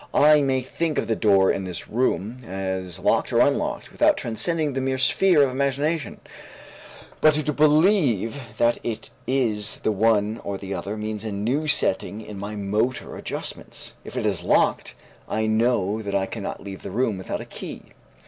[0.15, 4.73] I may think of the door of this room as locked or unlocked without transcending
[4.73, 6.19] the mere sphere of imagination,
[7.21, 12.19] but to believe that it is the one or the other means a new setting
[12.19, 13.93] in my motor adjustments.
[14.03, 14.95] If it is locked
[15.29, 17.83] I know that I cannot leave the room without a key.